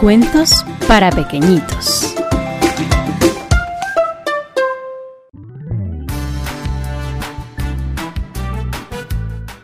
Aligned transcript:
Cuentos 0.00 0.64
para 0.86 1.10
pequeñitos. 1.10 2.14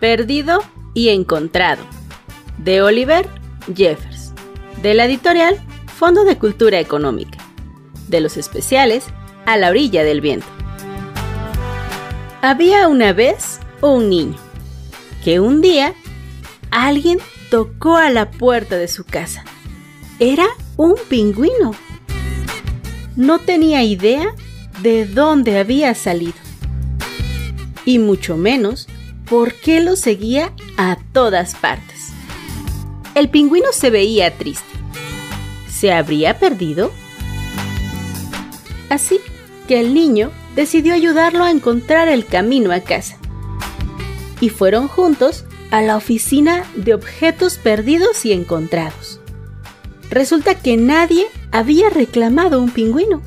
Perdido 0.01 0.65
y 0.93 1.11
encontrado, 1.11 1.85
de 2.59 2.83
Oliver 2.83 3.29
Jeffers, 3.77 4.33
de 4.83 4.95
la 4.95 5.05
editorial 5.05 5.65
Fondo 5.87 6.25
de 6.25 6.37
Cultura 6.37 6.81
Económica, 6.81 7.39
de 8.09 8.21
los 8.21 8.37
especiales 8.37 9.05
A 9.47 9.57
la 9.57 9.71
orilla 9.71 10.03
del 10.03 10.21
viento. 10.21 10.49
Había 12.43 12.89
una 12.89 13.13
vez 13.13 13.61
un 13.81 14.11
niño 14.11 14.39
que 15.23 15.39
un 15.39 15.61
día 15.61 15.95
alguien 16.73 17.21
tocó 17.51 17.97
a 17.97 18.11
la 18.11 18.33
puerta 18.33 18.77
de 18.77 18.89
su 18.89 19.05
casa. 19.05 19.45
Era 20.21 20.47
un 20.77 20.95
pingüino. 21.09 21.75
No 23.17 23.41
tenía 23.41 23.83
idea 23.83 24.33
de 24.81 25.07
dónde 25.07 25.59
había 25.59 25.93
salido. 25.97 26.35
Y 27.85 27.99
mucho 27.99 28.37
menos 28.37 28.87
por 29.29 29.55
qué 29.55 29.81
lo 29.81 29.97
seguía 29.97 30.53
a 30.77 30.99
todas 31.13 31.57
partes. 31.57 32.13
El 33.17 33.29
pingüino 33.29 33.73
se 33.73 33.91
veía 33.91 34.37
triste. 34.39 34.65
¿Se 35.69 35.93
habría 35.93 36.39
perdido? 36.39 36.93
Así 38.91 39.19
que 39.67 39.81
el 39.81 39.95
niño 39.95 40.31
decidió 40.55 40.95
ayudarlo 40.95 41.43
a 41.43 41.51
encontrar 41.51 42.07
el 42.07 42.25
camino 42.25 42.71
a 42.71 42.81
casa. 42.81 43.17
Y 44.41 44.49
fueron 44.49 44.87
juntos 44.87 45.45
a 45.73 45.83
la 45.83 45.97
oficina 45.97 46.65
de 46.77 46.95
objetos 46.95 47.59
perdidos 47.59 48.25
y 48.25 48.33
encontrados. 48.33 49.21
Resulta 50.15 50.55
que 50.55 50.77
nadie 50.77 51.27
había 51.51 51.91
reclamado 51.91 52.63
un 52.63 52.71
pingüino. 52.71 53.21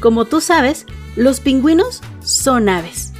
Como 0.00 0.26
tú 0.26 0.42
sabes, 0.42 0.84
los 1.16 1.40
pingüinos 1.40 2.02
son 2.22 2.68
aves. 2.68 3.14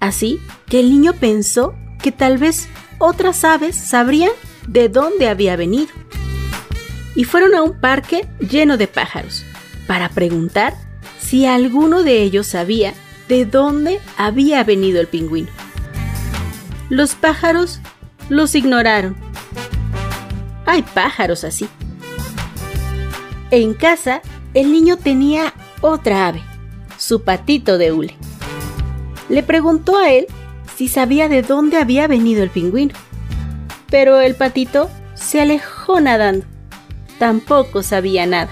Así 0.00 0.40
que 0.70 0.80
el 0.80 0.88
niño 0.88 1.12
pensó 1.12 1.74
que 2.02 2.10
tal 2.10 2.38
vez 2.38 2.66
otras 2.98 3.44
aves 3.44 3.76
sabrían 3.76 4.30
de 4.66 4.88
dónde 4.88 5.28
había 5.28 5.54
venido. 5.54 5.88
Y 7.14 7.24
fueron 7.24 7.54
a 7.54 7.60
un 7.60 7.78
parque 7.78 8.26
lleno 8.40 8.78
de 8.78 8.88
pájaros 8.88 9.44
para 9.86 10.08
preguntar 10.08 10.72
si 11.20 11.44
alguno 11.44 12.02
de 12.02 12.22
ellos 12.22 12.46
sabía 12.46 12.94
de 13.28 13.44
dónde 13.44 14.00
había 14.16 14.64
venido 14.64 14.98
el 14.98 15.08
pingüino. 15.08 15.50
Los 16.88 17.14
pájaros 17.16 17.80
los 18.30 18.54
ignoraron. 18.54 19.14
Hay 20.64 20.80
pájaros 20.80 21.44
así. 21.44 21.68
En 23.52 23.74
casa, 23.74 24.22
el 24.54 24.72
niño 24.72 24.96
tenía 24.96 25.52
otra 25.82 26.28
ave, 26.28 26.42
su 26.96 27.22
patito 27.22 27.76
de 27.76 27.92
hule. 27.92 28.16
Le 29.28 29.42
preguntó 29.42 29.98
a 29.98 30.10
él 30.10 30.26
si 30.74 30.88
sabía 30.88 31.28
de 31.28 31.42
dónde 31.42 31.76
había 31.76 32.06
venido 32.06 32.42
el 32.42 32.48
pingüino. 32.48 32.94
Pero 33.90 34.22
el 34.22 34.36
patito 34.36 34.88
se 35.12 35.42
alejó 35.42 36.00
nadando. 36.00 36.46
Tampoco 37.18 37.82
sabía 37.82 38.24
nada. 38.24 38.48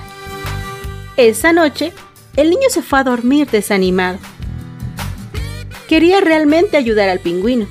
Esa 1.16 1.54
noche, 1.54 1.94
el 2.36 2.50
niño 2.50 2.68
se 2.68 2.82
fue 2.82 2.98
a 2.98 3.04
dormir 3.04 3.48
desanimado. 3.48 4.18
Quería 5.88 6.20
realmente 6.20 6.76
ayudar 6.76 7.08
al 7.08 7.20
pingüino 7.20 7.66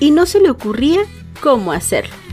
y 0.00 0.10
no 0.10 0.26
se 0.26 0.38
le 0.38 0.50
ocurría 0.50 1.00
cómo 1.40 1.72
hacerlo. 1.72 2.23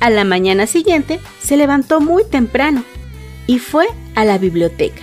A 0.00 0.10
la 0.10 0.24
mañana 0.24 0.66
siguiente 0.66 1.20
se 1.40 1.56
levantó 1.56 2.00
muy 2.00 2.24
temprano 2.24 2.84
y 3.46 3.58
fue 3.58 3.86
a 4.14 4.24
la 4.24 4.38
biblioteca. 4.38 5.02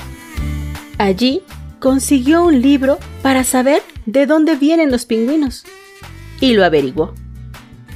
Allí 0.98 1.42
consiguió 1.80 2.44
un 2.46 2.62
libro 2.62 3.00
para 3.22 3.44
saber 3.44 3.82
de 4.06 4.26
dónde 4.26 4.56
vienen 4.56 4.92
los 4.92 5.06
pingüinos 5.06 5.64
y 6.40 6.54
lo 6.54 6.64
averiguó. 6.64 7.14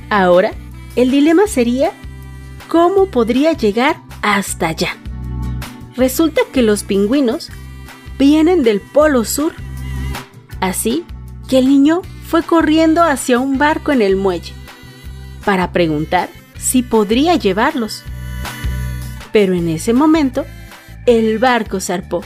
Ahora, 0.09 0.53
el 0.95 1.11
dilema 1.11 1.47
sería 1.47 1.91
cómo 2.67 3.07
podría 3.07 3.53
llegar 3.53 3.97
hasta 4.21 4.69
allá. 4.69 4.97
Resulta 5.95 6.41
que 6.51 6.61
los 6.61 6.83
pingüinos 6.83 7.49
vienen 8.17 8.63
del 8.63 8.81
Polo 8.81 9.25
Sur. 9.25 9.53
Así 10.59 11.05
que 11.47 11.59
el 11.59 11.67
niño 11.67 12.01
fue 12.27 12.43
corriendo 12.43 13.03
hacia 13.03 13.39
un 13.39 13.57
barco 13.57 13.91
en 13.91 14.01
el 14.01 14.15
muelle 14.15 14.53
para 15.45 15.71
preguntar 15.71 16.29
si 16.57 16.83
podría 16.83 17.35
llevarlos. 17.35 18.03
Pero 19.31 19.53
en 19.53 19.69
ese 19.69 19.93
momento, 19.93 20.45
el 21.05 21.39
barco 21.39 21.79
zarpó 21.79 22.23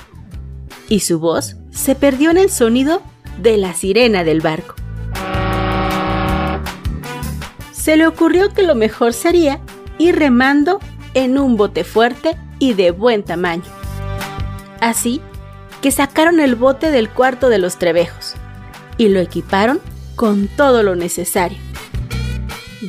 y 0.89 1.01
su 1.01 1.19
voz 1.19 1.57
se 1.71 1.95
perdió 1.95 2.31
en 2.31 2.37
el 2.37 2.49
sonido 2.49 3.01
de 3.41 3.57
la 3.57 3.73
sirena 3.73 4.23
del 4.23 4.41
barco. 4.41 4.75
Se 7.71 7.97
le 7.97 8.05
ocurrió 8.05 8.53
que 8.53 8.63
lo 8.63 8.75
mejor 8.75 9.13
sería 9.13 9.59
ir 9.97 10.15
remando 10.15 10.79
en 11.13 11.37
un 11.37 11.57
bote 11.57 11.83
fuerte 11.83 12.37
y 12.59 12.73
de 12.73 12.91
buen 12.91 13.23
tamaño. 13.23 13.63
Así 14.79 15.21
que 15.81 15.91
sacaron 15.91 16.39
el 16.39 16.55
bote 16.55 16.91
del 16.91 17.09
cuarto 17.09 17.49
de 17.49 17.57
los 17.57 17.77
trebejos 17.77 18.35
y 18.97 19.09
lo 19.09 19.19
equiparon 19.19 19.79
con 20.15 20.47
todo 20.47 20.83
lo 20.83 20.95
necesario. 20.95 21.57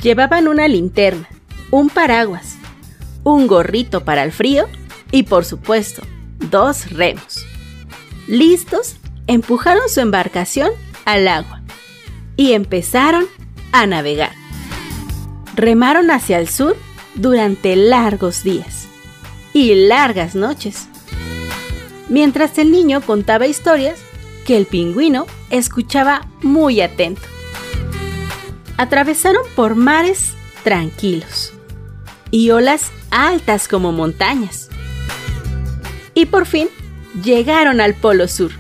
Llevaban 0.01 0.49
una 0.49 0.69
linterna, 0.69 1.29
un 1.71 1.91
paraguas, 1.91 2.57
un 3.25 3.47
gorrito 3.47 4.05
para 4.05 4.23
el 4.23 4.33
frío 4.33 4.67
y 5.11 5.25
por 5.25 5.45
supuesto, 5.45 6.03
dos 6.51 6.91
remos. 6.91 7.45
Listos, 8.27 8.97
empujaron 9.27 9.89
su 9.89 10.01
embarcación 10.01 10.71
al 11.05 11.29
agua 11.29 11.63
y 12.37 12.53
empezaron 12.53 13.27
a 13.73 13.87
navegar. 13.87 14.33
Remaron 15.55 16.11
hacia 16.11 16.39
el 16.39 16.49
sur 16.49 16.77
durante 17.15 17.77
largos 17.77 18.43
días 18.43 18.87
y 19.53 19.75
largas 19.75 20.35
noches. 20.35 20.89
Mientras 22.09 22.57
el 22.59 22.73
niño 22.73 23.01
contaba 23.03 23.47
historias 23.47 24.01
que 24.47 24.57
el 24.57 24.67
pingüino 24.67 25.27
escuchaba 25.51 26.27
muy 26.43 26.81
atento. 26.81 27.32
Atravesaron 28.83 29.45
por 29.55 29.77
mares 29.77 30.35
tranquilos 30.65 31.53
y 32.33 32.51
olas 32.51 32.91
altas 33.13 33.69
como 33.69 33.93
montañas. 33.93 34.71
Y 36.15 36.27
por 36.27 36.47
fin 36.47 36.67
llegaron 37.23 37.81
al 37.81 37.95
Polo 37.95 38.27
Sur. 38.27 38.51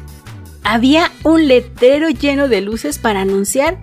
Había 0.62 1.10
un 1.24 1.48
letrero 1.48 2.08
lleno 2.08 2.46
de 2.46 2.60
luces 2.60 2.98
para 2.98 3.22
anunciar 3.22 3.80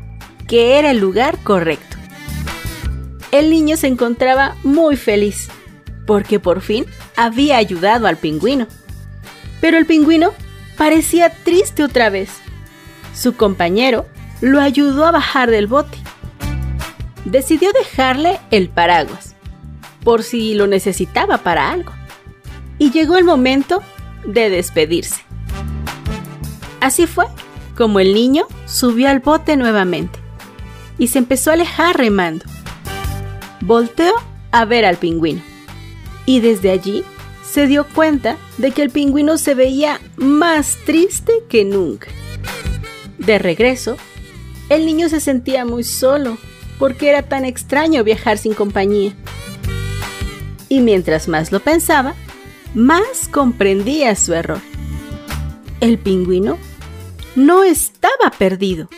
que 0.47 0.79
era 0.79 0.91
el 0.91 0.99
lugar 0.99 1.37
correcto. 1.43 1.97
El 3.33 3.49
niño 3.49 3.75
se 3.75 3.87
encontraba 3.87 4.55
muy 4.63 4.95
feliz 4.95 5.49
porque 6.07 6.39
por 6.39 6.61
fin 6.61 6.85
había 7.17 7.57
ayudado 7.57 8.07
al 8.07 8.15
pingüino. 8.15 8.65
Pero 9.59 9.77
el 9.77 9.85
pingüino 9.85 10.31
parecía 10.77 11.31
triste 11.43 11.83
otra 11.83 12.09
vez. 12.09 12.29
Su 13.13 13.35
compañero 13.35 14.05
lo 14.39 14.61
ayudó 14.61 15.05
a 15.05 15.11
bajar 15.11 15.51
del 15.51 15.67
bote. 15.67 15.97
Decidió 17.25 17.71
dejarle 17.71 18.39
el 18.51 18.69
paraguas, 18.69 19.35
por 20.03 20.23
si 20.23 20.53
lo 20.53 20.67
necesitaba 20.67 21.39
para 21.39 21.71
algo. 21.71 21.93
Y 22.77 22.91
llegó 22.91 23.17
el 23.17 23.25
momento 23.25 23.81
de 24.25 24.49
despedirse. 24.49 25.21
Así 26.81 27.07
fue 27.07 27.25
como 27.75 27.99
el 27.99 28.13
niño 28.13 28.45
subió 28.65 29.09
al 29.09 29.19
bote 29.19 29.55
nuevamente 29.57 30.19
y 30.97 31.07
se 31.07 31.19
empezó 31.19 31.49
a 31.49 31.53
alejar 31.53 31.97
remando. 31.97 32.45
Volteó 33.61 34.13
a 34.51 34.65
ver 34.65 34.85
al 34.85 34.97
pingüino 34.97 35.41
y 36.25 36.41
desde 36.41 36.71
allí 36.71 37.03
se 37.43 37.67
dio 37.67 37.85
cuenta 37.87 38.37
de 38.57 38.71
que 38.71 38.83
el 38.83 38.89
pingüino 38.89 39.37
se 39.37 39.55
veía 39.55 39.99
más 40.17 40.77
triste 40.85 41.33
que 41.49 41.65
nunca. 41.65 42.07
De 43.17 43.39
regreso, 43.39 43.97
el 44.69 44.85
niño 44.85 45.09
se 45.09 45.19
sentía 45.19 45.65
muy 45.65 45.83
solo 45.83 46.37
porque 46.79 47.09
era 47.09 47.21
tan 47.21 47.45
extraño 47.45 48.03
viajar 48.03 48.37
sin 48.37 48.53
compañía. 48.55 49.13
Y 50.69 50.79
mientras 50.81 51.27
más 51.27 51.51
lo 51.51 51.59
pensaba, 51.59 52.15
más 52.73 53.27
comprendía 53.29 54.15
su 54.15 54.33
error. 54.33 54.61
El 55.81 55.99
pingüino 55.99 56.57
no 57.35 57.63
estaba 57.63 58.31
perdido, 58.37 58.89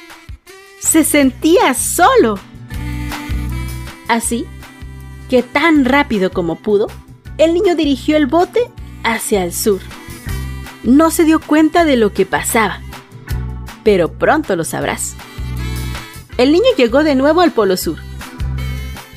se 0.79 1.03
sentía 1.03 1.73
solo. 1.73 2.39
Así 4.07 4.45
que 5.29 5.43
tan 5.43 5.85
rápido 5.85 6.31
como 6.31 6.55
pudo, 6.57 6.87
el 7.37 7.53
niño 7.53 7.75
dirigió 7.75 8.17
el 8.17 8.27
bote 8.27 8.69
hacia 9.03 9.43
el 9.43 9.53
sur. 9.53 9.79
No 10.83 11.11
se 11.11 11.23
dio 11.23 11.39
cuenta 11.39 11.85
de 11.85 11.95
lo 11.95 12.11
que 12.11 12.25
pasaba, 12.25 12.81
pero 13.83 14.11
pronto 14.11 14.55
lo 14.55 14.63
sabrás. 14.63 15.15
El 16.41 16.53
niño 16.53 16.65
llegó 16.75 17.03
de 17.03 17.13
nuevo 17.13 17.41
al 17.41 17.51
Polo 17.51 17.77
Sur. 17.77 17.99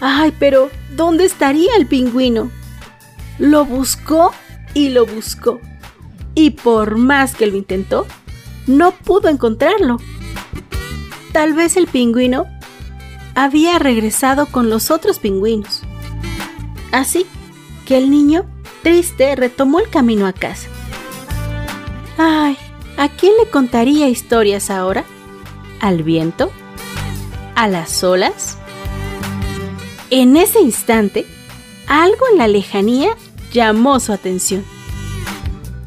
Ay, 0.02 0.30
pero 0.38 0.68
¿dónde 0.94 1.24
estaría 1.24 1.74
el 1.78 1.86
pingüino? 1.86 2.50
lo 3.38 3.64
buscó 3.64 4.30
y 4.74 4.90
lo 4.90 5.06
buscó. 5.06 5.58
Y 6.34 6.50
por 6.50 6.98
más 6.98 7.34
que 7.34 7.46
lo 7.46 7.56
intentó, 7.56 8.06
no 8.66 8.92
pudo 8.92 9.30
encontrarlo. 9.30 9.96
Tal 11.32 11.54
vez 11.54 11.78
el 11.78 11.86
pingüino 11.86 12.44
había 13.34 13.78
regresado 13.78 14.44
con 14.44 14.68
los 14.68 14.90
otros 14.90 15.18
pingüinos. 15.18 15.80
Así 16.92 17.24
que 17.86 17.96
el 17.96 18.10
niño, 18.10 18.44
triste, 18.82 19.34
retomó 19.34 19.80
el 19.80 19.88
camino 19.88 20.26
a 20.26 20.34
casa. 20.34 20.68
Ay, 22.18 22.58
¿a 22.98 23.08
quién 23.08 23.32
le 23.42 23.48
contaría 23.50 24.10
historias 24.10 24.68
ahora? 24.68 25.04
¿Al 25.80 26.02
viento? 26.02 26.52
¿A 27.54 27.68
las 27.68 28.02
olas? 28.02 28.58
En 30.10 30.36
ese 30.36 30.60
instante, 30.60 31.24
algo 31.86 32.26
en 32.32 32.38
la 32.38 32.48
lejanía 32.48 33.16
llamó 33.52 34.00
su 34.00 34.12
atención. 34.12 34.64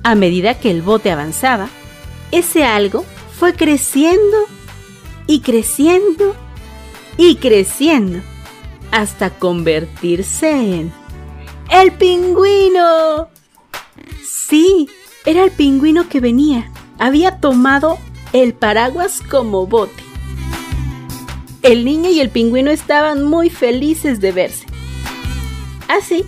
A 0.03 0.15
medida 0.15 0.57
que 0.57 0.71
el 0.71 0.81
bote 0.81 1.11
avanzaba, 1.11 1.67
ese 2.31 2.63
algo 2.63 3.03
fue 3.37 3.53
creciendo 3.53 4.37
y 5.27 5.41
creciendo 5.41 6.35
y 7.17 7.35
creciendo 7.35 8.19
hasta 8.91 9.29
convertirse 9.29 10.51
en 10.51 10.93
el 11.69 11.91
pingüino. 11.91 13.27
Sí, 14.23 14.87
era 15.25 15.43
el 15.43 15.51
pingüino 15.51 16.07
que 16.07 16.21
venía. 16.21 16.71
Había 16.97 17.41
tomado 17.41 17.97
el 18.31 18.53
paraguas 18.53 19.21
como 19.29 19.67
bote. 19.67 20.06
El 21.67 21.83
niño 21.83 22.09
y 22.09 22.21
el 22.21 22.29
pingüino 22.29 22.71
estaban 22.71 23.25
muy 23.25 23.49
felices 23.49 24.21
de 24.21 24.31
verse. 24.31 24.65
Así 25.89 26.23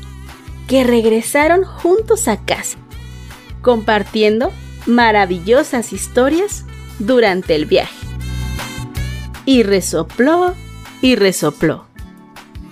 que 0.67 0.83
regresaron 0.83 1.63
juntos 1.63 2.27
a 2.27 2.43
casa, 2.43 2.77
compartiendo 3.61 4.51
maravillosas 4.85 5.93
historias 5.93 6.65
durante 6.99 7.55
el 7.55 7.67
viaje. 7.67 7.95
Y 9.45 9.63
resopló 9.63 10.55
y 11.01 11.15
resopló. 11.15 11.85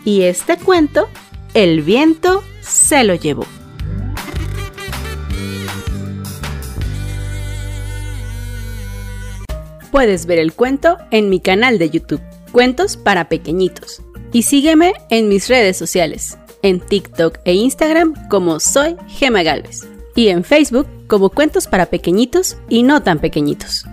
Y 0.03 0.23
este 0.23 0.57
cuento, 0.57 1.07
el 1.53 1.81
viento 1.83 2.43
se 2.59 3.05
lo 3.05 3.15
llevó. 3.15 3.45
Puedes 9.89 10.25
ver 10.25 10.39
el 10.39 10.51
cuento 10.51 10.97
en 11.11 11.29
mi 11.29 11.39
canal 11.39 11.79
de 11.79 11.89
YouTube, 11.89 12.21
Cuentos 12.51 12.97
para 12.97 13.29
Pequeñitos. 13.29 14.01
Y 14.31 14.43
sígueme 14.43 14.93
en 15.09 15.29
mis 15.29 15.47
redes 15.47 15.77
sociales, 15.77 16.37
en 16.61 16.79
TikTok 16.79 17.39
e 17.45 17.53
Instagram 17.53 18.13
como 18.29 18.59
soy 18.59 18.95
Gema 19.07 19.43
Galvez. 19.43 19.87
Y 20.15 20.29
en 20.29 20.43
Facebook 20.43 20.87
como 21.07 21.29
Cuentos 21.29 21.67
para 21.67 21.87
Pequeñitos 21.87 22.57
y 22.69 22.83
no 22.83 23.03
tan 23.03 23.19
pequeñitos. 23.19 23.85